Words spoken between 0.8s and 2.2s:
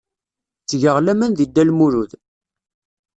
laman deg Dda Lmulud.